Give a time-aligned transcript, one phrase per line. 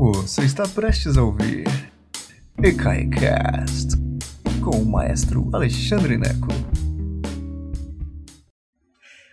[0.00, 1.66] Você está prestes a ouvir
[2.56, 3.98] EKAICAST
[4.64, 6.48] com o maestro Alexandre Neco.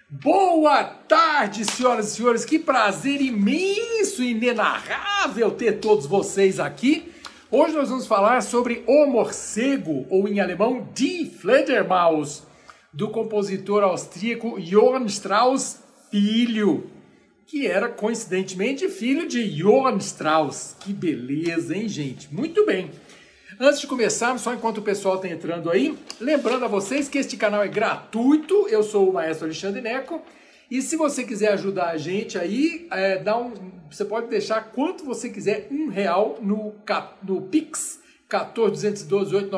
[0.10, 2.44] Boa tarde, senhoras e senhores.
[2.44, 7.14] Que prazer imenso e inenarrável ter todos vocês aqui.
[7.50, 12.44] Hoje nós vamos falar sobre O Morcego, ou em alemão Die Fledermaus,
[12.94, 15.80] do compositor austríaco Johann Strauss
[16.12, 16.97] Filho
[17.48, 20.76] que era coincidentemente filho de Johann Strauss.
[20.82, 22.32] Que beleza, hein, gente?
[22.32, 22.92] Muito bem.
[23.58, 27.38] Antes de começarmos, só enquanto o pessoal está entrando aí, lembrando a vocês que este
[27.38, 28.68] canal é gratuito.
[28.68, 30.22] Eu sou o maestro Alexandre Neco.
[30.70, 33.54] E se você quiser ajudar a gente aí, é, dá um,
[33.90, 36.76] você pode deixar quanto você quiser, um real no,
[37.24, 39.50] no Pix 14212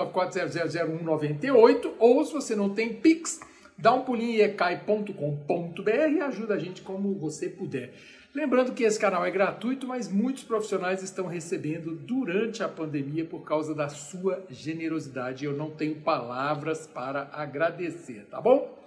[1.98, 3.40] ou se você não tem Pix,
[3.82, 7.94] Dá um pulinho em ecai.com.br e ajuda a gente como você puder.
[8.36, 13.40] Lembrando que esse canal é gratuito, mas muitos profissionais estão recebendo durante a pandemia por
[13.46, 15.46] causa da sua generosidade.
[15.46, 18.78] Eu não tenho palavras para agradecer, tá bom?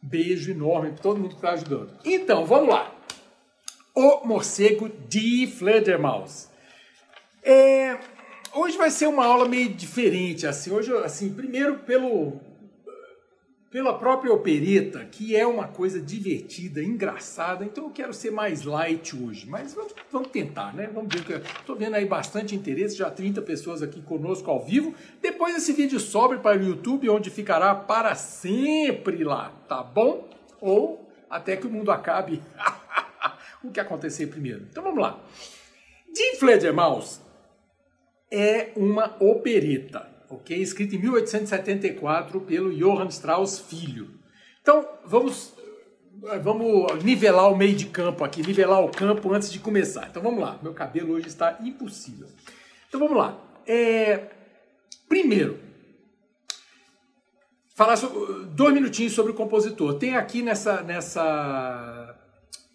[0.00, 1.90] Beijo enorme para todo mundo que está ajudando.
[2.04, 2.94] Então, vamos lá.
[3.94, 6.48] O morcego de Fledermaus.
[7.42, 7.98] É,
[8.54, 10.70] hoje vai ser uma aula meio diferente, assim.
[10.70, 12.40] Hoje, assim, primeiro pelo
[13.72, 17.64] pela própria opereta, que é uma coisa divertida, engraçada.
[17.64, 20.90] Então eu quero ser mais light hoje, mas vamos, vamos tentar, né?
[20.92, 24.94] Vamos ver estou vendo aí bastante interesse, já 30 pessoas aqui conosco ao vivo.
[25.22, 30.28] Depois esse vídeo sobe para o YouTube, onde ficará para sempre lá, tá bom?
[30.60, 32.42] Ou até que o mundo acabe.
[33.64, 34.66] o que acontecer primeiro.
[34.68, 35.18] Então vamos lá.
[36.14, 37.22] Die Fledermaus
[38.30, 40.56] é uma opereta ok?
[40.60, 44.10] Escrito em 1874 pelo Johann Strauss Filho.
[44.60, 45.54] Então, vamos,
[46.42, 50.08] vamos nivelar o meio de campo aqui, nivelar o campo antes de começar.
[50.10, 50.58] Então, vamos lá.
[50.62, 52.28] Meu cabelo hoje está impossível.
[52.88, 53.38] Então, vamos lá.
[53.66, 54.28] É,
[55.08, 55.58] primeiro,
[57.74, 59.94] falar sobre, dois minutinhos sobre o compositor.
[59.94, 62.01] Tem aqui nessa, nessa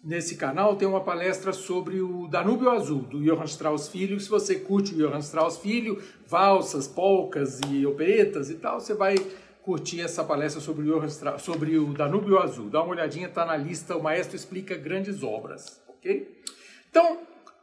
[0.02, 4.18] nesse canal tem uma palestra sobre o Danúbio Azul, do Johann Strauss Filho.
[4.20, 9.16] Se você curte o Johann Strauss Filho, valsas, polcas e operetas e tal, você vai
[9.62, 12.70] curtir essa palestra sobre o, Strauss, sobre o Danúbio Azul.
[12.70, 16.42] Dá uma olhadinha, está na lista, o maestro explica grandes obras, ok?
[16.90, 17.20] Então,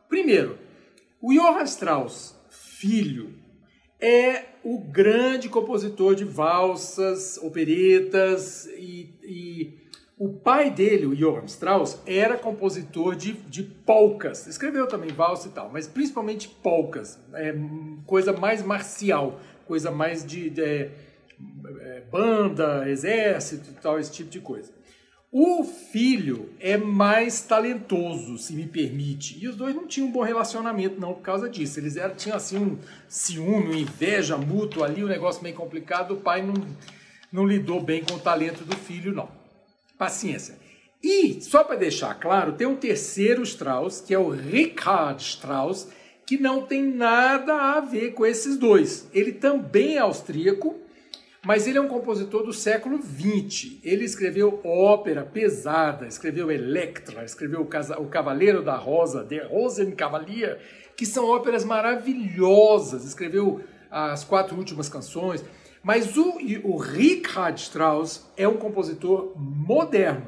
[0.07, 0.57] primeiro,
[1.21, 3.33] o Johann Strauss Filho
[3.99, 9.84] é o grande compositor de valsas, operetas e, e
[10.17, 14.47] o pai dele, o Johann Strauss, era compositor de, de polcas.
[14.47, 17.19] Escreveu também valsa e tal, mas principalmente polcas.
[17.33, 17.53] É,
[18.05, 20.91] coisa mais marcial, coisa mais de, de é,
[21.79, 24.71] é, banda, exército e tal, esse tipo de coisa.
[25.29, 29.37] O filho é mais talentoso, se me permite.
[29.43, 31.77] E os dois não tinham um bom relacionamento, não, por causa disso.
[31.77, 32.77] Eles eram, tinham assim um
[33.09, 36.13] ciúme, uma inveja mútua ali, um negócio meio complicado.
[36.13, 36.53] O pai não,
[37.33, 39.44] não lidou bem com o talento do filho, não.
[39.97, 40.57] Paciência.
[41.03, 45.87] E, só para deixar claro, tem um terceiro Strauss, que é o Richard Strauss,
[46.25, 49.07] que não tem nada a ver com esses dois.
[49.13, 50.75] Ele também é austríaco,
[51.45, 53.77] mas ele é um compositor do século XX.
[53.83, 60.59] Ele escreveu ópera pesada, escreveu Electra, escreveu O Cavaleiro da Rosa, Der Rosenkavalier,
[60.97, 63.05] que são óperas maravilhosas.
[63.05, 63.61] Escreveu
[63.95, 65.43] as quatro últimas canções.
[65.81, 70.27] Mas o, o Richard Strauss é um compositor moderno,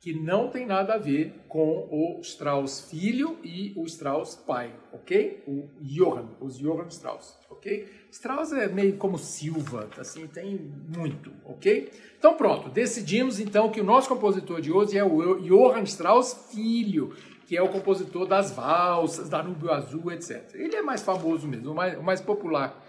[0.00, 5.44] que não tem nada a ver com o Strauss filho e o Strauss pai, ok?
[5.46, 7.88] O Johann, os Johann Strauss, ok?
[8.10, 10.58] Strauss é meio como Silva, assim, tem
[10.94, 11.88] muito, ok?
[12.18, 17.14] Então pronto, decidimos então que o nosso compositor de hoje é o Johann Strauss filho,
[17.46, 20.52] que é o compositor das valsas, da Nubio Azul, etc.
[20.54, 22.81] Ele é mais famoso mesmo, o mais, o mais popular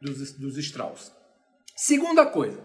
[0.00, 1.12] dos, dos Strauss.
[1.76, 2.60] Segunda coisa,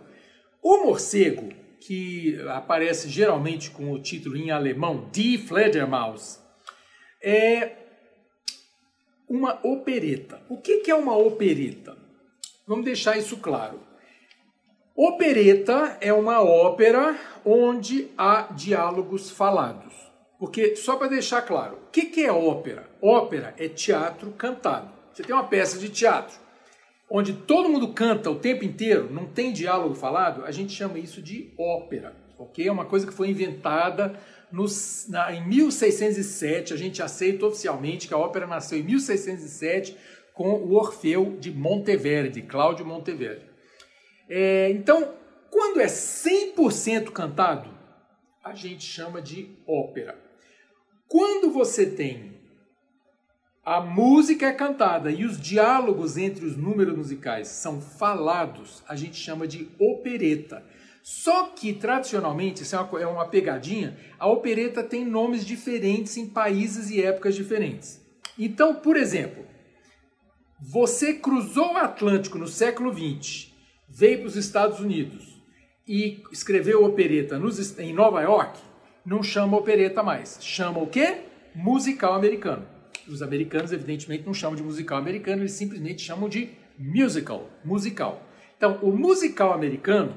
[0.62, 1.50] o morcego,
[1.80, 6.40] que aparece geralmente com o título em alemão Die Fledermaus,
[7.22, 7.76] é
[9.28, 10.42] uma opereta.
[10.50, 11.98] O que é uma opereta?
[12.66, 13.82] Vamos deixar isso claro.
[14.96, 19.94] Opereta é uma ópera onde há diálogos falados.
[20.40, 22.90] Porque, só para deixar claro, o que é ópera?
[23.02, 24.92] Ópera é teatro cantado.
[25.12, 26.43] Você tem uma peça de teatro
[27.10, 31.22] onde todo mundo canta o tempo inteiro, não tem diálogo falado, a gente chama isso
[31.22, 32.68] de ópera, ok?
[32.68, 34.20] É uma coisa que foi inventada
[34.52, 39.98] nos, na, em 1607, a gente aceita oficialmente que a ópera nasceu em 1607
[40.34, 43.46] com o Orfeu de Monteverdi, Cláudio Monteverdi.
[44.30, 45.14] É, então,
[45.50, 47.70] quando é 100% cantado,
[48.44, 50.18] a gente chama de ópera.
[51.08, 52.33] Quando você tem
[53.66, 59.16] A música é cantada e os diálogos entre os números musicais são falados, a gente
[59.16, 60.62] chama de opereta.
[61.02, 66.90] Só que, tradicionalmente, isso é uma, é pegadinha, a opereta tem nomes diferentes em países
[66.90, 68.02] e épocas diferentes.
[68.38, 69.46] Então, por exemplo,
[70.60, 73.50] você cruzou o Atlântico no século XX,
[73.88, 75.42] veio para os Estados Unidos
[75.88, 78.60] e escreveu opereta nos, em Nova York,
[79.06, 80.38] não chama opereta mais.
[80.42, 81.22] Chama o quê?
[81.56, 82.74] Musical americano.
[83.08, 88.24] Os americanos, evidentemente, não chamam de musical americano, eles simplesmente chamam de musical, musical.
[88.58, 90.16] Então, o musical americano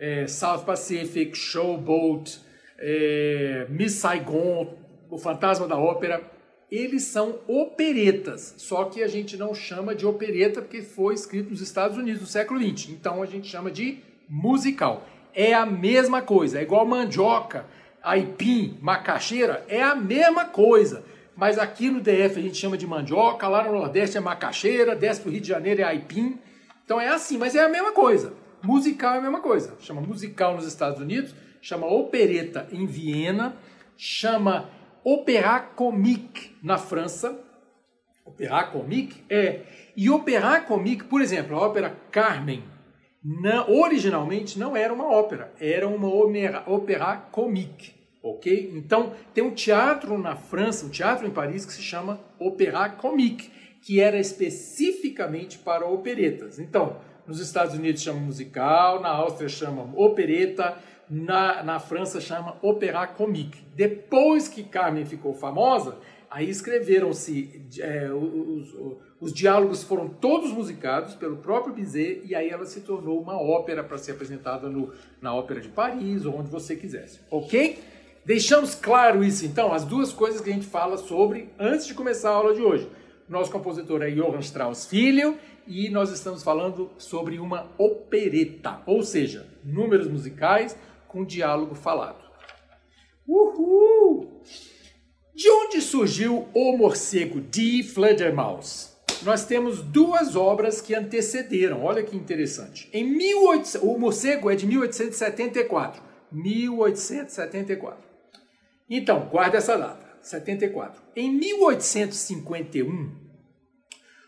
[0.00, 2.40] é, South Pacific, Showboat,
[2.78, 4.74] é, Miss Saigon,
[5.10, 6.22] O Fantasma da Ópera,
[6.70, 11.60] eles são operetas, só que a gente não chama de opereta porque foi escrito nos
[11.60, 15.06] Estados Unidos no século XX, então a gente chama de musical.
[15.34, 17.66] É a mesma coisa, é igual mandioca,
[18.02, 21.04] aipim, macaxeira, é a mesma coisa.
[21.40, 25.22] Mas aqui no DF a gente chama de mandioca, lá no Nordeste é macaxeira, desce
[25.22, 26.38] para o Rio de Janeiro é aipim.
[26.84, 28.34] Então é assim, mas é a mesma coisa.
[28.62, 29.74] Musical é a mesma coisa.
[29.80, 33.56] Chama musical nos Estados Unidos, chama opereta em Viena,
[33.96, 34.68] chama
[35.02, 37.40] opéra comique na França.
[38.22, 39.60] Opéra comique é.
[39.96, 42.62] E opéra comique, por exemplo, a ópera Carmen,
[43.24, 46.06] não, originalmente não era uma ópera, era uma
[46.66, 47.99] opéra comique.
[48.22, 48.72] Ok?
[48.74, 53.50] Então, tem um teatro na França, um teatro em Paris que se chama Opéra Comique,
[53.82, 56.58] que era especificamente para operetas.
[56.58, 56.96] Então,
[57.26, 60.76] nos Estados Unidos chama musical, na Áustria chama opereta,
[61.10, 63.62] na, na França chama opéra comique.
[63.74, 65.96] Depois que Carmen ficou famosa,
[66.30, 72.48] aí escreveram-se, é, os, os, os, diálogos foram todos musicados pelo próprio Bizet e aí
[72.48, 76.48] ela se tornou uma ópera para ser apresentada no, na Ópera de Paris ou onde
[76.48, 77.80] você quisesse, ok?
[78.24, 82.30] Deixamos claro isso então, as duas coisas que a gente fala sobre antes de começar
[82.30, 82.88] a aula de hoje.
[83.28, 89.46] Nosso compositor é Johann Strauss Filho e nós estamos falando sobre uma opereta, ou seja,
[89.64, 90.76] números musicais
[91.08, 92.22] com diálogo falado.
[93.26, 94.42] Uhul!
[95.34, 98.96] De onde surgiu o morcego de Fledermaus?
[99.22, 102.88] Nós temos duas obras que antecederam, olha que interessante.
[102.92, 103.78] Em 18...
[103.86, 106.02] O morcego é de 1874.
[106.32, 108.09] 1874.
[108.90, 111.00] Então, guarda essa data, 74.
[111.14, 113.14] Em 1851,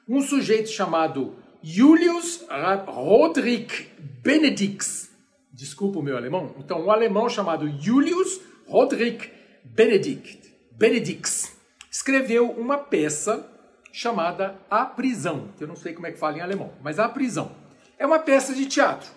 [0.09, 2.45] um sujeito chamado Julius
[2.87, 3.89] Rodrik
[4.23, 5.11] Benedix.
[5.53, 6.55] Desculpa o meu alemão.
[6.59, 9.31] Então, um alemão chamado Julius Rodrik
[9.65, 11.57] Benedict, Benedix
[11.91, 13.49] escreveu uma peça
[13.93, 17.09] chamada A Prisão, que eu não sei como é que fala em alemão, mas A
[17.09, 17.55] Prisão.
[17.99, 19.11] É uma peça de teatro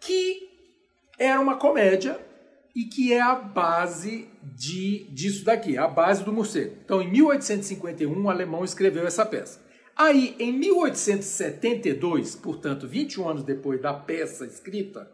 [0.00, 0.50] que
[1.18, 2.18] era uma comédia
[2.74, 6.76] e que é a base de, disso daqui, a base do morcego.
[6.84, 9.60] Então, em 1851, um alemão escreveu essa peça.
[9.96, 15.10] Aí, em 1872, portanto, 21 anos depois da peça escrita,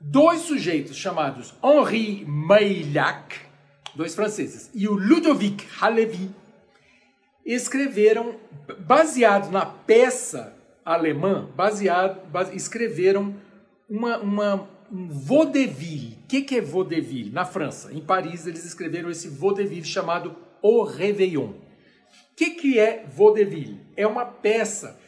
[0.00, 3.36] dois sujeitos chamados Henri Meillac,
[3.94, 6.30] dois franceses, e o Ludovic Halevi,
[7.44, 8.36] escreveram,
[8.80, 13.34] baseado na peça alemã, baseado, base, escreveram
[13.88, 16.18] uma, uma, um vaudeville.
[16.24, 17.30] O que, que é vaudeville?
[17.30, 21.48] Na França, em Paris, eles escreveram esse vaudeville chamado O Réveillon.
[21.48, 23.80] O que, que é vaudeville?
[23.96, 24.98] É uma peça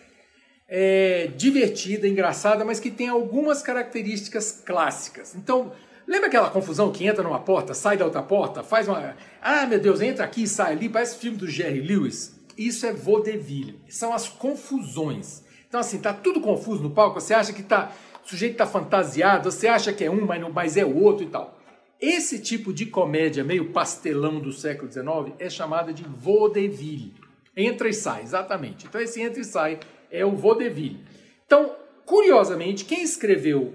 [0.69, 5.35] é, divertida, engraçada, mas que tem algumas características clássicas.
[5.35, 5.73] Então,
[6.07, 9.17] lembra aquela confusão que entra numa porta, sai da outra porta, faz uma.
[9.43, 12.35] Ah, meu Deus, entra aqui sai ali, parece filme do Jerry Lewis.
[12.57, 13.79] Isso é vaudeville.
[13.89, 15.43] São as confusões.
[15.69, 17.93] Então, assim, tá tudo confuso no palco, você acha que tá.
[18.25, 21.25] O sujeito tá fantasiado, você acha que é um, mas, não, mas é o outro
[21.25, 21.61] e tal.
[22.01, 27.15] Esse tipo de comédia meio pastelão do século XIX é chamada de vaudeville.
[27.57, 28.87] Entra e sai, exatamente.
[28.87, 29.79] Então esse entra e sai
[30.11, 31.01] é o vaudeville.
[31.47, 33.75] Então, curiosamente, quem escreveu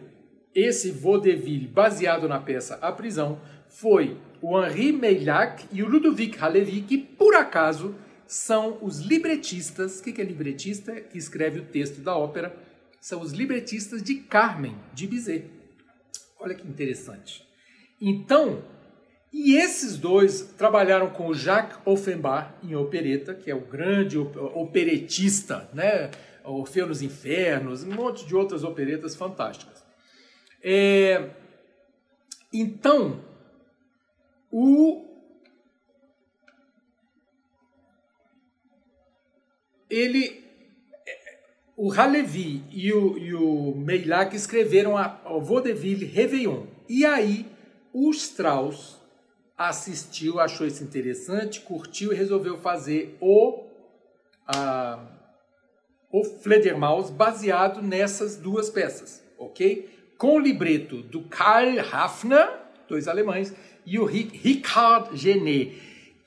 [0.53, 6.81] esse vaudeville baseado na peça A Prisão foi o Henri Meillac e o Ludovic Halevi,
[6.81, 9.99] que por acaso são os libretistas.
[9.99, 10.99] O que é libretista?
[11.01, 12.55] Que escreve o texto da ópera.
[13.01, 15.49] São os libretistas de Carmen, de Bizet.
[16.39, 17.47] Olha que interessante.
[18.01, 18.63] Então,
[19.31, 25.69] e esses dois trabalharam com o Jacques Offenbach em opereta, que é o grande operetista,
[25.73, 26.09] né?
[26.43, 29.85] Orfeu nos Infernos, um monte de outras operetas fantásticas.
[30.63, 31.29] É...
[32.51, 33.23] Então,
[34.51, 35.05] o
[39.89, 40.48] ele
[41.81, 46.65] o Halevi e o, e o Meillac escreveram a, o Vaudeville Réveillon.
[46.89, 47.45] E aí
[47.93, 48.97] o Strauss
[49.57, 53.63] assistiu, achou isso interessante, curtiu e resolveu fazer o
[54.45, 54.99] a,
[56.11, 60.13] o Fledermaus baseado nessas duas peças, ok?
[60.17, 62.59] Com o libreto do Karl Hafner,
[62.89, 63.55] dois alemães,
[63.85, 65.81] e o Richard Genet,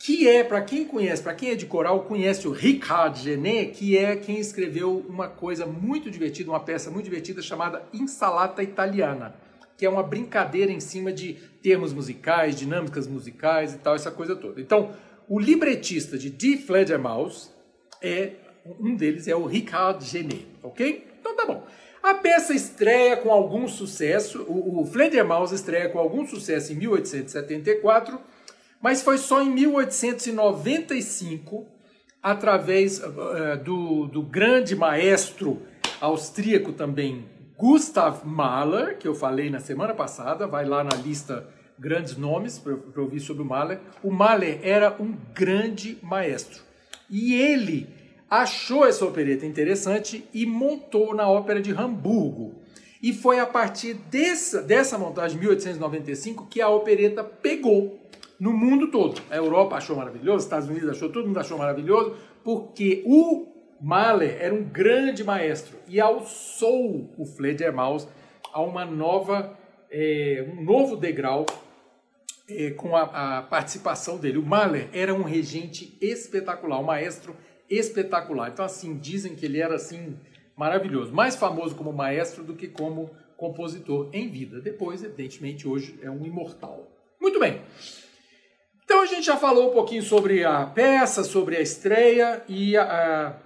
[0.05, 3.97] que é, para quem conhece, para quem é de coral, conhece o Richard Genet, que
[3.97, 9.33] é quem escreveu uma coisa muito divertida, uma peça muito divertida chamada Insalata Italiana,
[9.79, 14.35] que é uma brincadeira em cima de termos musicais, dinâmicas musicais e tal, essa coisa
[14.35, 14.61] toda.
[14.61, 14.91] Então,
[15.29, 17.53] o libretista de Die Fledermaus
[18.03, 18.33] é
[18.81, 21.07] um deles é o Richard Genet, ok?
[21.21, 21.65] Então tá bom.
[22.03, 28.32] A peça estreia com algum sucesso, o, o Fledermaus estreia com algum sucesso em 1874
[28.83, 31.67] mas foi só em 1895,
[32.21, 35.63] através uh, do, do grande maestro
[36.01, 41.47] austríaco também, Gustav Mahler, que eu falei na semana passada, vai lá na lista
[41.79, 43.79] grandes nomes para ouvir sobre o Mahler.
[44.03, 46.61] O Mahler era um grande maestro.
[47.09, 47.89] E ele
[48.29, 52.61] achou essa opereta interessante e montou na Ópera de Hamburgo.
[53.01, 58.02] E foi a partir dessa, dessa montagem, 1895, que a opereta pegou
[58.43, 59.23] no mundo todo.
[59.31, 63.47] A Europa achou maravilhoso, os Estados Unidos achou, todo mundo achou maravilhoso, porque o
[63.81, 68.09] Mahler era um grande maestro e alçou o Fledermaus
[68.53, 69.57] a uma nova,
[69.89, 71.47] é, um novo degrau
[72.51, 74.39] é, com a, a, participação dele.
[74.39, 77.37] O Mahler era um regente espetacular, um maestro
[77.71, 78.51] espetacular.
[78.51, 80.19] Então, assim, dizem que ele era assim
[80.57, 84.61] maravilhoso, mais famoso como maestro do que como compositor em vida.
[84.61, 86.89] Depois, evidentemente, hoje é um imortal.
[87.21, 87.61] Muito bem.
[89.23, 93.37] Gente já falou um pouquinho sobre a peça, sobre a estreia e a, a,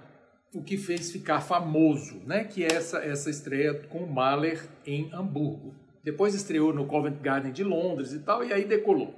[0.51, 2.45] o que fez ficar famoso, né?
[2.45, 5.75] Que é essa, essa estreia com Mahler em Hamburgo.
[6.03, 9.13] Depois estreou no Covent Garden de Londres e tal, e aí decolou.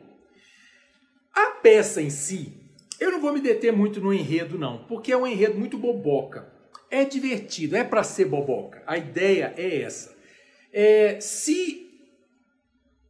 [1.33, 2.51] A peça em si,
[2.99, 6.51] eu não vou me deter muito no enredo, não, porque é um enredo muito boboca.
[6.91, 8.83] É divertido, é para ser boboca.
[8.85, 10.13] A ideia é essa.
[10.73, 11.87] É, se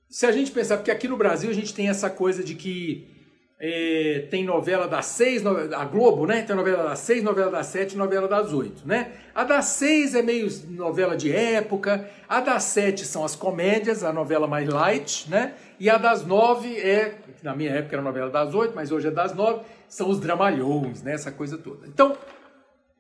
[0.08, 3.18] se a gente pensar, porque aqui no Brasil a gente tem essa coisa de que
[3.60, 6.44] é, tem novela das seis, a Globo, né?
[6.44, 9.12] Tem novela das seis, novela das sete, novela das oito, né?
[9.36, 14.14] A das seis é meio novela de época, a das sete são as comédias, a
[14.14, 15.56] novela mais light, né?
[15.78, 19.12] E a das nove é, na minha época era novela das oito, mas hoje é
[19.12, 21.14] das nove, são os dramalhões, né?
[21.14, 21.86] Essa coisa toda.
[21.86, 22.16] Então,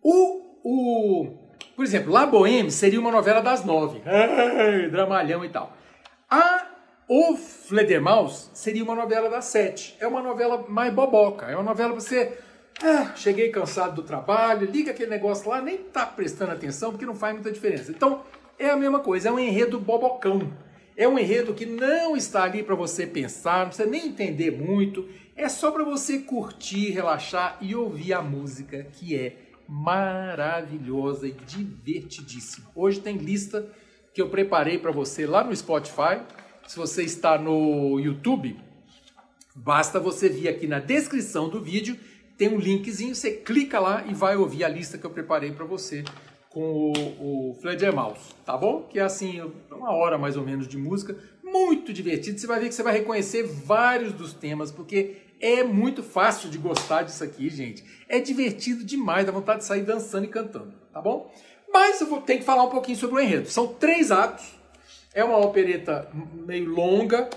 [0.03, 1.37] o, o
[1.73, 4.01] por exemplo, La Boheme seria uma novela das nove,
[4.91, 5.71] dramalhão e tal.
[6.29, 6.67] A
[7.09, 9.97] o Fledermaus seria uma novela das sete.
[9.99, 11.47] É uma novela mais boboca.
[11.47, 12.37] É uma novela pra você.
[12.83, 17.15] Ah, cheguei cansado do trabalho, liga aquele negócio lá, nem tá prestando atenção porque não
[17.15, 17.91] faz muita diferença.
[17.91, 18.21] Então,
[18.59, 20.53] é a mesma coisa, é um enredo bobocão.
[20.95, 25.09] É um enredo que não está ali para você pensar, não precisa nem entender muito.
[25.35, 29.35] É só para você curtir, relaxar e ouvir a música que é
[29.67, 32.69] maravilhosa e divertidíssima.
[32.75, 33.67] Hoje tem lista
[34.13, 36.21] que eu preparei para você lá no Spotify
[36.69, 38.55] se você está no YouTube,
[39.55, 41.97] basta você vir aqui na descrição do vídeo,
[42.37, 45.65] tem um linkzinho, você clica lá e vai ouvir a lista que eu preparei para
[45.65, 46.03] você
[46.47, 48.83] com o, o Fledger Mouse, tá bom?
[48.83, 52.39] Que é assim, uma hora mais ou menos de música, muito divertido.
[52.39, 56.59] Você vai ver que você vai reconhecer vários dos temas, porque é muito fácil de
[56.59, 57.83] gostar disso aqui, gente.
[58.07, 61.33] É divertido demais, dá vontade de sair dançando e cantando, tá bom?
[61.73, 63.49] Mas eu vou ter que falar um pouquinho sobre o enredo.
[63.49, 64.58] São três atos,
[65.13, 67.29] é uma opereta meio longa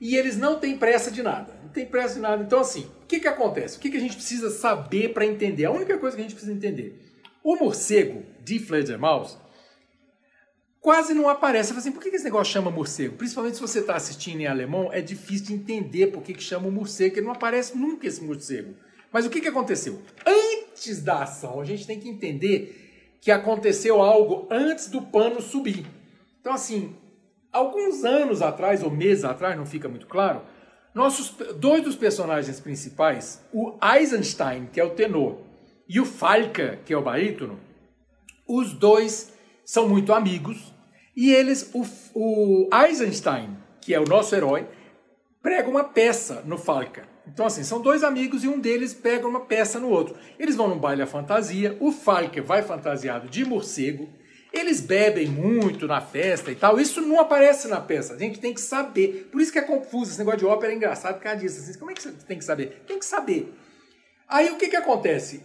[0.00, 1.52] e eles não têm pressa de nada.
[1.62, 2.42] Não tem pressa de nada.
[2.42, 3.76] Então, assim, o que, que acontece?
[3.76, 5.66] O que, que a gente precisa saber para entender?
[5.66, 6.98] A única coisa que a gente precisa entender.
[7.42, 9.38] O morcego de Fledermaus
[10.80, 11.72] quase não aparece.
[11.72, 13.16] Assim, por que, que esse negócio chama morcego?
[13.16, 16.68] Principalmente se você está assistindo em alemão, é difícil de entender por que, que chama
[16.68, 18.74] o morcego, porque não aparece nunca esse morcego.
[19.12, 20.00] Mas o que, que aconteceu?
[20.26, 25.84] Antes da ação, a gente tem que entender que aconteceu algo antes do pano subir.
[26.40, 26.96] Então, assim,
[27.52, 30.42] Alguns anos atrás, ou meses atrás, não fica muito claro,
[30.94, 35.38] nossos dois dos personagens principais, o Eisenstein, que é o tenor,
[35.88, 37.58] e o Falca, que é o barítono,
[38.46, 39.32] os dois
[39.64, 40.72] são muito amigos
[41.16, 44.66] e eles, o, o Eisenstein, que é o nosso herói,
[45.42, 47.08] prega uma peça no Falca.
[47.26, 50.16] Então, assim, são dois amigos e um deles pega uma peça no outro.
[50.38, 54.08] Eles vão num baile à fantasia, o Falca vai fantasiado de morcego,
[54.52, 56.80] eles bebem muito na festa e tal.
[56.80, 58.14] Isso não aparece na peça.
[58.14, 59.28] A gente tem que saber.
[59.30, 60.10] Por isso que é confuso.
[60.10, 61.60] Esse negócio de ópera é engraçado por causa disso.
[61.60, 62.82] Assim, como é que você tem que saber?
[62.86, 63.54] Tem que saber.
[64.28, 65.42] Aí o que, que acontece?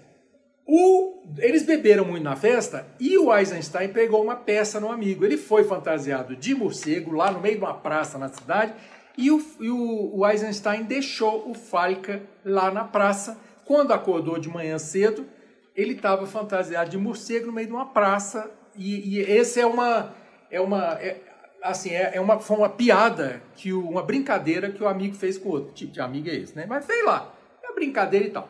[0.66, 5.24] O, eles beberam muito na festa e o Eisenstein pegou uma peça no amigo.
[5.24, 8.74] Ele foi fantasiado de morcego lá no meio de uma praça na cidade
[9.16, 13.38] e o, e o, o Eisenstein deixou o Falca lá na praça.
[13.66, 15.28] Quando acordou de manhã cedo,
[15.76, 20.14] ele estava fantasiado de morcego no meio de uma praça e, e esse é uma
[20.50, 21.18] é uma é,
[21.62, 25.38] assim é, é, uma foi uma piada que o, uma brincadeira que o amigo fez
[25.38, 26.66] com o outro tipo de amigo é esse, né?
[26.68, 28.50] Mas fez lá, é brincadeira e tal.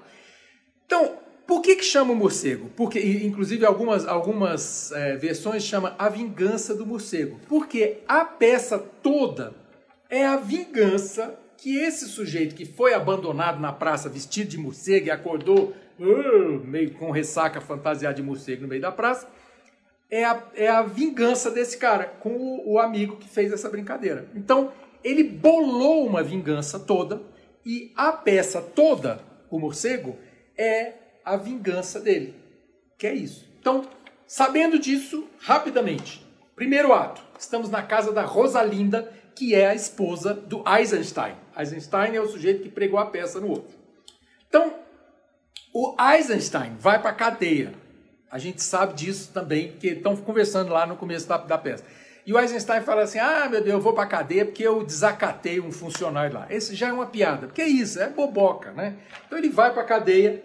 [0.86, 1.18] Então
[1.48, 2.72] por que, que chama o morcego?
[2.76, 7.40] Porque, inclusive, algumas, algumas é, versões chama a vingança do morcego.
[7.48, 9.54] Porque a peça toda
[10.10, 15.12] é a vingança que esse sujeito que foi abandonado na praça vestido de morcego e
[15.12, 19.28] acordou uh, meio com ressaca fantasiado de morcego no meio da praça,
[20.10, 24.28] é a, é a vingança desse cara com o, o amigo que fez essa brincadeira.
[24.36, 24.72] Então,
[25.04, 27.22] ele bolou uma vingança toda
[27.66, 29.20] e a peça toda,
[29.50, 30.18] o morcego,
[30.58, 30.94] é
[31.24, 32.36] a vingança dele.
[32.98, 33.48] Que é isso.
[33.60, 33.88] Então,
[34.28, 36.26] sabendo disso, rapidamente.
[36.56, 37.22] Primeiro ato.
[37.38, 41.36] Estamos na casa da Rosalinda, que é a esposa do Eisenstein.
[41.58, 43.76] Eisenstein é o sujeito que pregou a peça no outro.
[44.48, 44.74] Então,
[45.74, 47.74] o Eisenstein vai para a cadeia.
[48.36, 51.86] A gente sabe disso também, porque estão conversando lá no começo da, da peça.
[52.26, 55.62] E o Eisenstein fala assim: ah, meu Deus, eu vou para cadeia porque eu desacatei
[55.62, 56.46] um funcionário lá.
[56.50, 58.98] Esse já é uma piada, porque é isso, é boboca, né?
[59.26, 60.44] Então ele vai para cadeia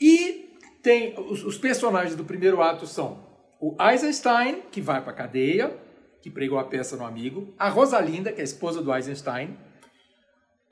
[0.00, 3.22] e tem os, os, personagens do primeiro ato são
[3.60, 5.76] o Eisenstein, que vai para cadeia,
[6.22, 9.58] que pregou a peça no amigo, a Rosalinda, que é a esposa do Eisenstein,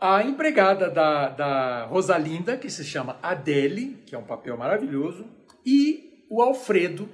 [0.00, 5.26] a empregada da, da Rosalinda, que se chama Adele, que é um papel maravilhoso,
[5.66, 7.08] e o Alfredo,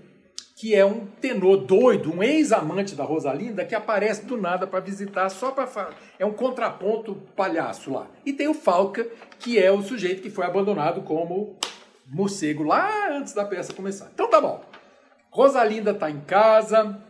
[0.57, 5.29] que é um tenor doido, um ex-amante da Rosalinda, que aparece do nada para visitar
[5.29, 8.09] só para é um contraponto palhaço lá.
[8.25, 9.07] E tem o Falca,
[9.39, 11.57] que é o sujeito que foi abandonado como
[12.07, 14.11] morcego lá antes da peça começar.
[14.15, 14.63] Então tá bom.
[15.31, 17.01] Rosalinda tá em casa.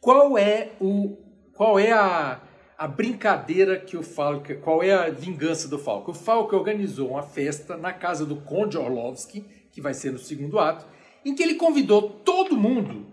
[0.00, 1.16] Qual é o
[1.54, 2.40] qual é a,
[2.78, 6.12] a brincadeira que o Falco, qual é a vingança do Falco?
[6.12, 10.58] O Falco organizou uma festa na casa do Conde Orlovsky, que vai ser no segundo
[10.58, 10.86] ato,
[11.24, 13.06] em que ele convidou todo mundo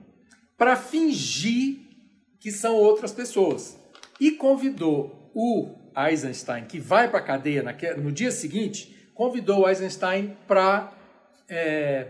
[0.57, 1.77] para fingir
[2.39, 3.77] que são outras pessoas.
[4.19, 7.63] E convidou o Eisenstein, que vai para a cadeia
[7.97, 10.91] no dia seguinte, convidou o Eisenstein para
[11.47, 12.07] é,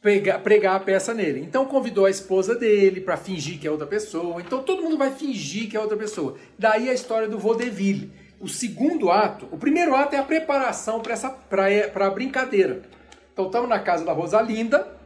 [0.00, 1.40] pregar, pregar a peça nele.
[1.40, 4.40] Então convidou a esposa dele para fingir que é outra pessoa.
[4.40, 6.36] Então todo mundo vai fingir que é outra pessoa.
[6.58, 8.10] Daí a história do vaudeville.
[8.40, 12.80] O segundo ato, o primeiro ato é a preparação para a brincadeira.
[13.32, 14.99] Então estamos na casa da Rosalinda.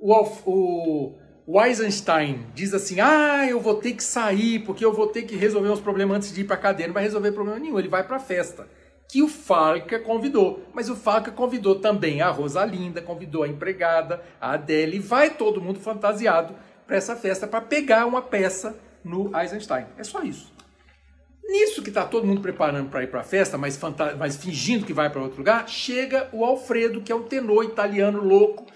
[0.00, 0.14] O,
[0.46, 5.22] o, o Eisenstein diz assim: Ah, eu vou ter que sair porque eu vou ter
[5.22, 6.86] que resolver uns problemas antes de ir para a cadeia.
[6.86, 8.66] Não vai resolver problema nenhum, ele vai para a festa
[9.10, 10.62] que o Falca convidou.
[10.72, 15.80] Mas o Falca convidou também a Rosalinda, convidou a empregada, a Adele, vai todo mundo
[15.80, 16.54] fantasiado
[16.86, 19.86] para essa festa para pegar uma peça no Eisenstein.
[19.98, 20.52] É só isso.
[21.44, 23.78] Nisso que está todo mundo preparando para ir para a festa, mas,
[24.16, 28.22] mas fingindo que vai para outro lugar, chega o Alfredo, que é um tenor italiano
[28.22, 28.66] louco,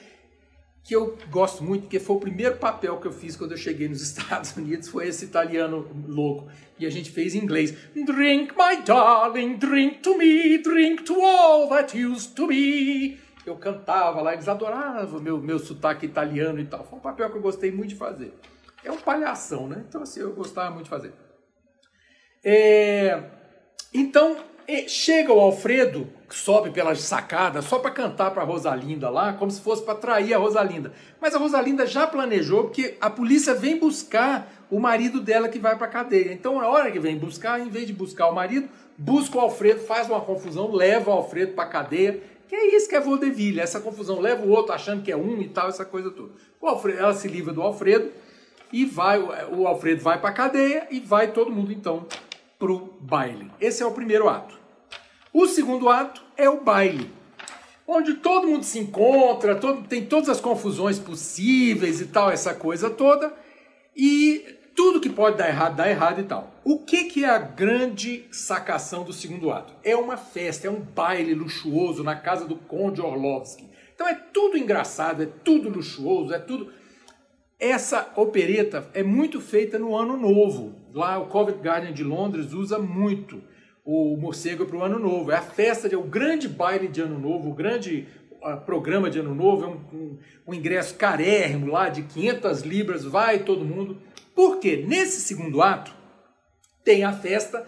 [0.85, 3.89] que eu gosto muito, porque foi o primeiro papel que eu fiz quando eu cheguei
[3.89, 6.47] nos Estados Unidos, foi esse italiano louco.
[6.79, 7.73] E a gente fez em inglês.
[7.95, 13.19] Drink, my darling, drink to me, drink to all that used to be.
[13.47, 16.85] Eu cantava lá, eles adoravam meu, meu sotaque italiano e tal.
[16.85, 18.35] Foi um papel que eu gostei muito de fazer.
[18.83, 19.85] É um palhação, né?
[19.89, 21.13] Então, assim, eu gostava muito de fazer.
[22.45, 23.23] É...
[23.93, 24.37] Então,
[24.89, 29.61] chega o Alfredo, que sobe pelas sacadas só para cantar para Rosalinda lá, como se
[29.61, 30.93] fosse para atrair a Rosalinda.
[31.21, 35.77] Mas a Rosalinda já planejou, porque a polícia vem buscar o marido dela que vai
[35.77, 36.33] para cadeia.
[36.33, 39.81] Então, na hora que vem buscar, em vez de buscar o marido, busca o Alfredo,
[39.81, 42.21] faz uma confusão, leva o Alfredo para cadeia.
[42.49, 44.21] Que é isso que é vaudeville, essa confusão.
[44.21, 46.33] Leva o outro achando que é um e tal, essa coisa toda.
[46.61, 48.11] O Alfredo, ela se livra do Alfredo
[48.73, 52.07] e vai, o Alfredo vai para cadeia e vai todo mundo então
[52.65, 53.51] para o baile.
[53.61, 54.59] Esse é o primeiro ato.
[55.31, 57.13] O segundo ato é o baile,
[57.87, 62.89] onde todo mundo se encontra, todo, tem todas as confusões possíveis e tal, essa coisa
[62.89, 63.35] toda,
[63.95, 66.55] e tudo que pode dar errado, dá errado e tal.
[66.65, 69.75] O que, que é a grande sacação do segundo ato?
[69.85, 73.69] É uma festa, é um baile luxuoso na casa do Conde Orlovsky.
[73.95, 76.73] Então é tudo engraçado, é tudo luxuoso, é tudo.
[77.65, 80.75] Essa opereta é muito feita no Ano Novo.
[80.93, 83.43] Lá o Covent Garden de Londres usa muito
[83.83, 85.31] o morcego para o Ano Novo.
[85.31, 89.19] É a festa, de, o grande baile de Ano Novo, o grande uh, programa de
[89.19, 89.65] Ano Novo.
[89.65, 93.99] É um, um, um ingresso carérrimo lá de 500 libras, vai todo mundo.
[94.35, 95.91] Porque nesse segundo ato
[96.85, 97.67] tem a festa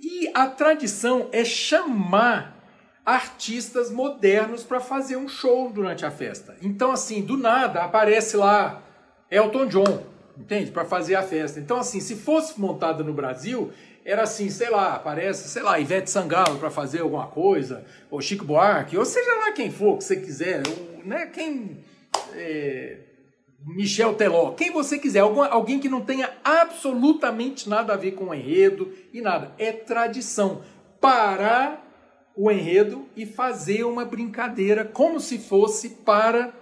[0.00, 2.58] e a tradição é chamar
[3.06, 6.56] artistas modernos para fazer um show durante a festa.
[6.60, 8.82] Então, assim, do nada aparece lá
[9.30, 10.02] Elton John,
[10.36, 10.70] entende?
[10.70, 11.60] Para fazer a festa.
[11.60, 13.70] Então, assim, se fosse montada no Brasil,
[14.04, 18.44] era assim, sei lá, aparece, sei lá, Ivete Sangalo para fazer alguma coisa, ou Chico
[18.44, 21.84] Buarque, ou seja lá quem for que você quiser, ou, né, quem...
[22.34, 22.98] É,
[23.66, 28.34] Michel Teló, quem você quiser, alguém que não tenha absolutamente nada a ver com o
[28.34, 29.52] enredo e nada.
[29.58, 30.62] É tradição.
[31.00, 31.84] Parar
[32.36, 36.52] o enredo e fazer uma brincadeira como se fosse para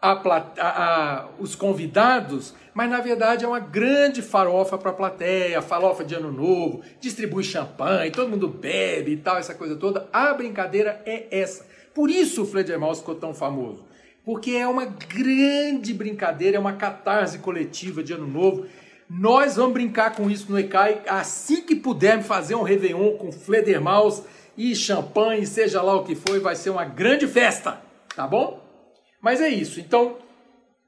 [0.00, 5.60] a, a, a, os convidados, mas na verdade é uma grande farofa para a plateia,
[5.60, 10.08] farofa de ano novo, distribui champanhe, todo mundo bebe e tal, essa coisa toda.
[10.12, 11.66] A brincadeira é essa.
[11.94, 13.84] Por isso o Fledermaus ficou tão famoso.
[14.24, 18.66] Porque é uma grande brincadeira, é uma catarse coletiva de ano novo.
[19.08, 24.22] Nós vamos brincar com isso no ECAI assim que pudermos fazer um Réveillon com Fledermaus
[24.56, 27.80] e champanhe, seja lá o que for, vai ser uma grande festa,
[28.14, 28.69] tá bom?
[29.20, 29.80] Mas é isso.
[29.80, 30.16] Então,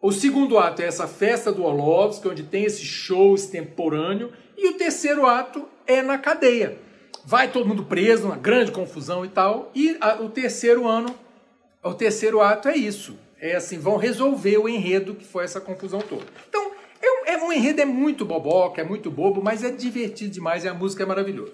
[0.00, 4.74] o segundo ato é essa festa do Orlovsky, onde tem esse show extemporâneo, e o
[4.74, 6.78] terceiro ato é na cadeia.
[7.24, 11.14] Vai todo mundo preso, uma grande confusão e tal, e a, o terceiro ano,
[11.84, 13.16] o terceiro ato é isso.
[13.40, 16.24] É assim, vão resolver o enredo que foi essa confusão toda.
[16.48, 20.32] Então, é um, é um enredo é muito boboca, é muito bobo, mas é divertido
[20.32, 21.52] demais e a música é maravilhosa.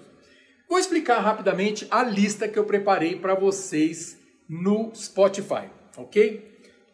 [0.67, 5.65] Vou explicar rapidamente a lista que eu preparei para vocês no Spotify,
[5.97, 6.48] ok?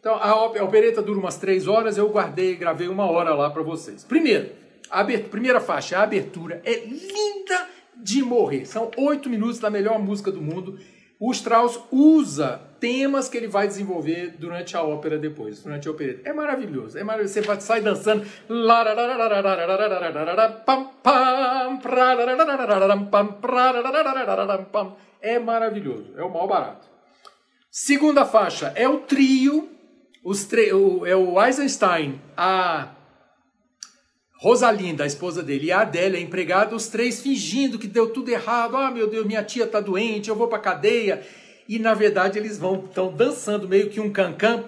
[0.06, 3.64] Então, a opereta dura umas três horas, eu guardei e gravei uma hora lá para
[3.64, 4.04] vocês.
[4.04, 4.50] Primeiro,
[4.88, 8.66] a abertura, primeira faixa, a abertura é linda de morrer.
[8.66, 10.78] São oito minutos da melhor música do mundo.
[11.18, 16.20] O Strauss usa temas que ele vai desenvolver durante a ópera depois, durante a opereta.
[16.28, 17.34] É maravilhoso, é maravilhoso.
[17.34, 18.24] Você vai, sai dançando.
[25.20, 26.86] É maravilhoso, é o mal barato.
[27.72, 29.75] Segunda faixa é o trio
[30.26, 32.88] os o, é o Eisenstein, a
[34.40, 38.76] Rosalinda, a esposa dele, e a Adélia, empregada, os três fingindo que deu tudo errado.
[38.76, 41.24] Ah, meu Deus, minha tia tá doente, eu vou pra cadeia.
[41.68, 44.64] E na verdade eles vão estão dançando meio que um cancan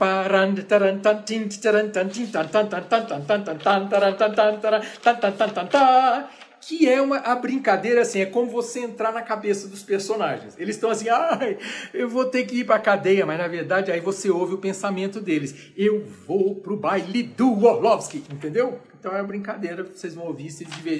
[6.60, 10.54] que é uma a brincadeira assim, é como você entrar na cabeça dos personagens.
[10.58, 11.58] Eles estão assim, ai,
[11.94, 15.20] eu vou ter que ir para cadeia, mas na verdade aí você ouve o pensamento
[15.20, 15.72] deles.
[15.76, 18.80] Eu vou pro baile do Orlovsky, entendeu?
[18.98, 20.48] Então é uma brincadeira, vocês vão ouvir,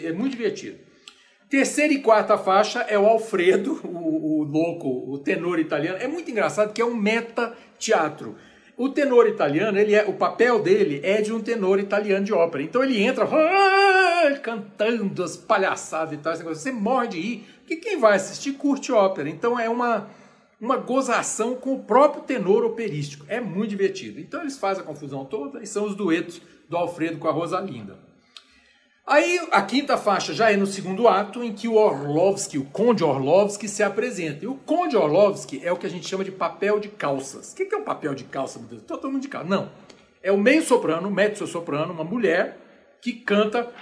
[0.05, 0.79] é muito divertido.
[1.49, 5.99] Terceira e quarta faixa é o Alfredo, o, o louco, o tenor italiano.
[5.99, 8.37] É muito engraçado que é um meta teatro.
[8.79, 12.63] O tenor italiano, ele é, o papel dele é de um tenor italiano de ópera.
[12.63, 17.99] Então ele entra ah, cantando as palhaçadas e tal, você morre de rir, porque quem
[17.99, 19.29] vai assistir curte ópera.
[19.29, 20.09] Então é uma,
[20.61, 23.27] uma gozação com o próprio tenor operístico.
[23.29, 24.21] É muito divertido.
[24.21, 28.08] Então eles fazem a confusão toda e são os duetos do Alfredo com a Rosalinda.
[29.09, 33.03] Aí a quinta faixa já é no segundo ato, em que o Orlovsky, o Conde
[33.03, 34.45] Orlovsky, se apresenta.
[34.45, 37.53] E o Conde Orlovsky é o que a gente chama de papel de calças.
[37.53, 38.83] O que é um papel de calça, meu Deus?
[38.83, 39.49] Todo mundo de calça.
[39.49, 39.71] Não.
[40.23, 42.59] É o meio soprano, mezzo soprano, uma mulher
[43.01, 43.73] que canta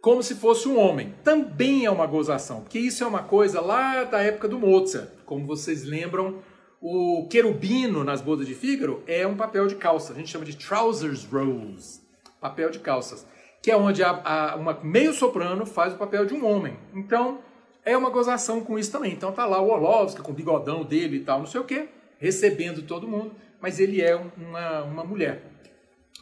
[0.00, 1.14] como se fosse um homem.
[1.22, 5.08] Também é uma gozação, porque isso é uma coisa lá da época do Mozart.
[5.24, 6.42] Como vocês lembram,
[6.80, 10.12] o querubino nas bodas de Fígaro é um papel de calça.
[10.12, 12.01] A gente chama de trousers rose
[12.42, 13.24] papel de calças,
[13.62, 16.76] que é onde a, a, uma meio soprano faz o papel de um homem.
[16.92, 17.38] Então,
[17.84, 19.12] é uma gozação com isso também.
[19.12, 21.88] Então tá lá o Orlovsky com o bigodão dele e tal, não sei o quê,
[22.18, 25.42] recebendo todo mundo, mas ele é uma, uma mulher,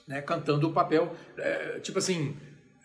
[0.06, 2.36] né, cantando o papel, é, tipo assim,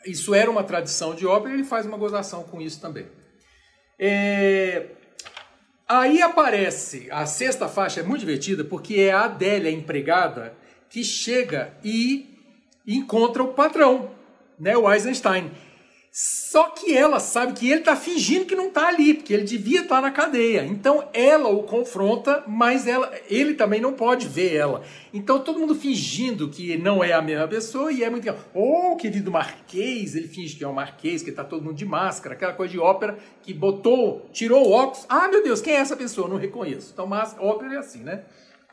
[0.06, 3.08] isso era uma tradição de ópera, ele faz uma gozação com isso também.
[3.98, 4.88] É,
[5.88, 10.54] aí aparece, a sexta faixa é muito divertida, porque é a Adélia, empregada,
[10.90, 12.35] que chega e
[12.88, 14.12] encontra o patrão,
[14.60, 15.52] né, o Eisenstein.
[16.18, 19.82] Só que ela sabe que ele está fingindo que não está ali, porque ele devia
[19.82, 20.66] estar tá na cadeia.
[20.66, 24.82] Então ela o confronta, mas ela, ele também não pode ver ela.
[25.14, 28.34] Então todo mundo fingindo que não é a mesma pessoa e é muito.
[28.54, 32.34] Oh, querido Marquês, ele finge que é o Marquês, que está todo mundo de máscara,
[32.34, 35.06] aquela coisa de ópera que botou, tirou o óculos.
[35.10, 36.30] Ah, meu Deus, quem é essa pessoa?
[36.30, 36.92] Não reconheço.
[36.94, 38.24] Então, mas ópera é assim, né?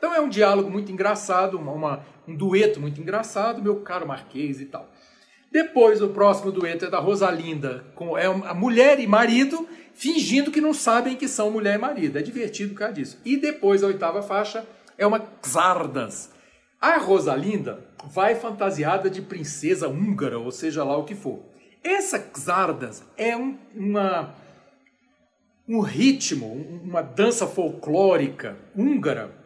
[0.03, 4.59] Então é um diálogo muito engraçado, uma, uma, um dueto muito engraçado, meu caro Marquês
[4.59, 4.91] e tal.
[5.49, 10.59] Depois o próximo dueto é da Rosalinda, com é a mulher e marido fingindo que
[10.59, 12.17] não sabem que são mulher e marido.
[12.17, 13.21] É divertido por causa disso.
[13.23, 16.31] E depois a oitava faixa é uma Xardas.
[16.81, 21.39] A Rosalinda vai fantasiada de princesa húngara, ou seja lá o que for.
[21.81, 24.35] Essa Xardas é um, uma,
[25.65, 26.51] um ritmo,
[26.83, 29.41] uma dança folclórica húngara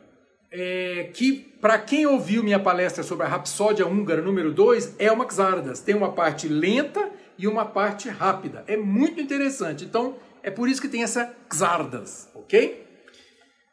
[0.52, 5.30] é, que, para quem ouviu minha palestra sobre a Rapsódia Húngara número 2, é uma
[5.30, 5.80] Xardas.
[5.80, 8.64] Tem uma parte lenta e uma parte rápida.
[8.68, 9.84] É muito interessante.
[9.86, 12.86] Então, é por isso que tem essa Xardas, ok?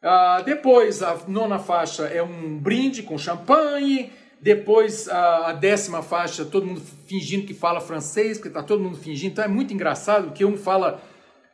[0.02, 4.12] Ah, depois, a nona faixa é um brinde com champanhe.
[4.40, 8.98] Depois, a, a, décima faixa, todo mundo fingindo que fala francês, porque está todo mundo
[8.98, 9.32] fingindo.
[9.32, 11.00] Então, é muito engraçado, porque um fala,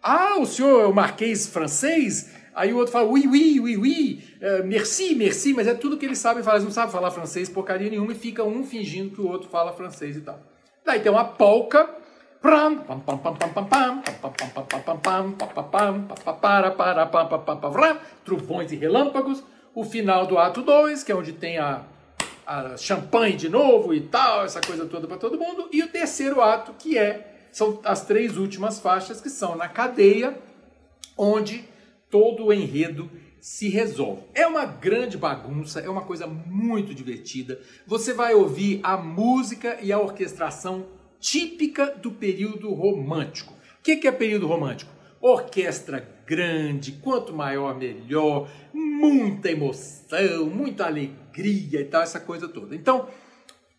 [0.03, 2.40] ah, o senhor é o marquês francês?
[2.55, 6.05] Aí o outro fala, oui, oui, oui, oui, uh, merci, merci, mas é tudo que
[6.05, 6.57] eles sabem falar.
[6.57, 9.73] Eles não sabem falar francês porcaria nenhuma e fica um fingindo que o outro fala
[9.73, 10.41] francês e tal.
[10.85, 11.89] Daí tem uma polca,
[18.25, 19.43] trovões e relâmpagos.
[19.75, 21.83] O final do ato 2, que é onde tem a,
[22.47, 25.69] a champanhe de novo e tal, essa coisa toda para todo mundo.
[25.71, 30.37] E o terceiro ato, que é são as três últimas faixas, que são na cadeia,
[31.17, 31.69] onde
[32.11, 34.23] todo o enredo se resolve.
[34.35, 37.61] É uma grande bagunça, é uma coisa muito divertida.
[37.87, 40.87] Você vai ouvir a música e a orquestração
[41.19, 43.55] típica do período romântico.
[43.79, 44.93] O que é período romântico?
[45.21, 52.75] Orquestra grande, quanto maior melhor, muita emoção, muita alegria e tal, essa coisa toda.
[52.75, 53.09] Então,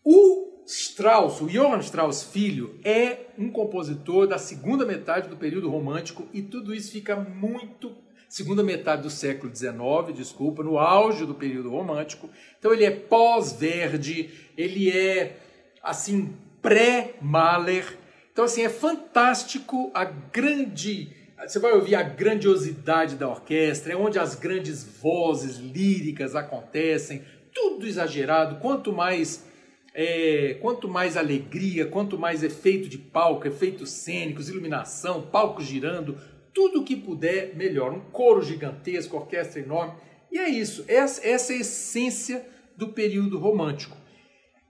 [0.04, 6.28] o Strauss, o Johann Strauss filho, é um compositor da segunda metade do período romântico
[6.32, 7.92] e tudo isso fica muito
[8.32, 12.30] segunda metade do século XIX, desculpa, no auge do período romântico.
[12.58, 15.36] Então ele é pós-Verdi, ele é
[15.82, 17.98] assim pré-Mahler.
[18.32, 21.14] Então assim é fantástico a grande
[21.46, 27.84] você vai ouvir a grandiosidade da orquestra, é onde as grandes vozes líricas acontecem, tudo
[27.84, 28.60] exagerado.
[28.60, 29.44] Quanto mais
[29.92, 36.16] é, quanto mais alegria, quanto mais efeito de palco, efeitos cênicos, iluminação, palco girando,
[36.52, 37.92] tudo que puder, melhor.
[37.92, 39.94] Um coro gigantesco, orquestra enorme.
[40.30, 40.84] E é isso.
[40.88, 43.96] Essa, essa é a essência do período romântico.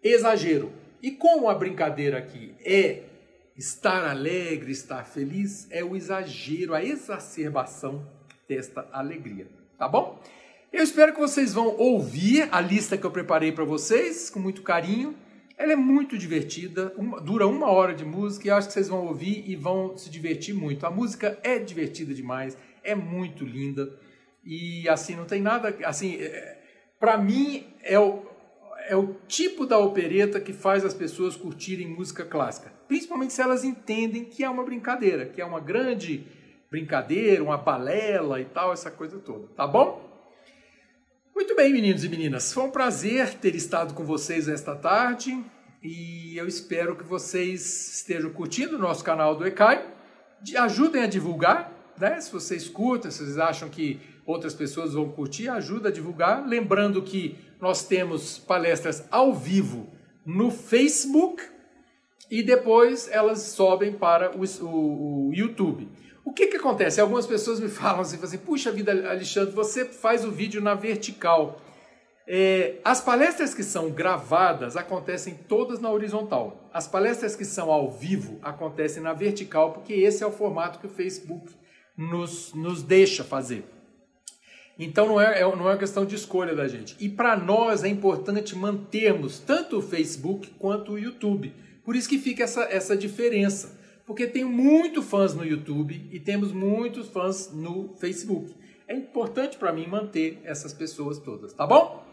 [0.02, 0.72] Exagero.
[1.02, 3.02] E como a brincadeira aqui é
[3.56, 8.06] estar alegre, estar feliz, é o exagero, a exacerbação
[8.48, 9.46] desta alegria.
[9.78, 10.20] Tá bom?
[10.72, 14.62] Eu espero que vocês vão ouvir a lista que eu preparei para vocês com muito
[14.62, 15.14] carinho.
[15.62, 19.06] Ela é muito divertida, uma, dura uma hora de música e acho que vocês vão
[19.06, 20.84] ouvir e vão se divertir muito.
[20.84, 23.96] A música é divertida demais, é muito linda
[24.44, 26.60] e assim não tem nada, assim, é,
[26.98, 28.26] para mim é o,
[28.88, 33.62] é o tipo da opereta que faz as pessoas curtirem música clássica, principalmente se elas
[33.62, 36.26] entendem que é uma brincadeira, que é uma grande
[36.68, 40.11] brincadeira, uma balela e tal, essa coisa toda, tá bom?
[41.34, 45.42] Muito bem, meninos e meninas, foi um prazer ter estado com vocês esta tarde
[45.82, 49.82] e eu espero que vocês estejam curtindo o nosso canal do ECAI.
[50.58, 52.20] Ajudem a divulgar, né?
[52.20, 56.46] Se vocês curtem, se vocês acham que outras pessoas vão curtir, ajuda a divulgar.
[56.46, 59.88] Lembrando que nós temos palestras ao vivo
[60.26, 61.42] no Facebook
[62.30, 65.88] e depois elas sobem para o, o, o YouTube.
[66.32, 66.98] O que, que acontece?
[66.98, 71.60] Algumas pessoas me falam assim, assim, puxa vida, Alexandre, você faz o vídeo na vertical.
[72.26, 76.70] É, as palestras que são gravadas acontecem todas na horizontal.
[76.72, 80.86] As palestras que são ao vivo acontecem na vertical, porque esse é o formato que
[80.86, 81.52] o Facebook
[81.94, 83.66] nos, nos deixa fazer.
[84.78, 86.96] Então não é, é não é uma questão de escolha da gente.
[86.98, 91.54] E para nós é importante mantermos tanto o Facebook quanto o YouTube.
[91.84, 93.81] Por isso que fica essa, essa diferença
[94.12, 98.54] porque tenho muito fãs no YouTube e temos muitos fãs no Facebook.
[98.86, 102.04] É importante para mim manter essas pessoas todas, tá bom?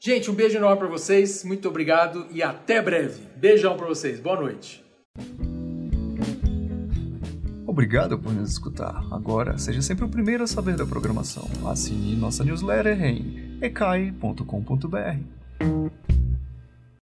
[0.00, 3.22] Gente, um beijo enorme para vocês, muito obrigado e até breve.
[3.36, 4.84] Beijão para vocês, boa noite.
[7.64, 9.00] Obrigado por nos escutar.
[9.12, 11.48] Agora, seja sempre o primeiro a saber da programação.
[11.70, 14.48] Assine nossa newsletter em ecai.com.br.